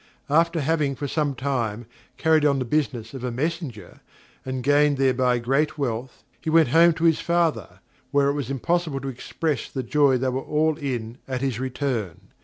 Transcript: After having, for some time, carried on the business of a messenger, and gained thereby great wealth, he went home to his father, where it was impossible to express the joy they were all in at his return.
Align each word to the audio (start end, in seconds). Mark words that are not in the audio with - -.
After 0.31 0.61
having, 0.61 0.95
for 0.95 1.07
some 1.07 1.35
time, 1.35 1.85
carried 2.17 2.43
on 2.43 2.57
the 2.57 2.65
business 2.65 3.13
of 3.13 3.23
a 3.23 3.29
messenger, 3.29 3.99
and 4.43 4.63
gained 4.63 4.97
thereby 4.97 5.37
great 5.37 5.77
wealth, 5.77 6.23
he 6.39 6.49
went 6.49 6.69
home 6.69 6.93
to 6.93 7.03
his 7.03 7.19
father, 7.19 7.81
where 8.09 8.27
it 8.29 8.33
was 8.33 8.49
impossible 8.49 8.99
to 9.01 9.09
express 9.09 9.69
the 9.69 9.83
joy 9.83 10.17
they 10.17 10.29
were 10.29 10.41
all 10.41 10.75
in 10.75 11.19
at 11.27 11.41
his 11.41 11.59
return. 11.59 12.31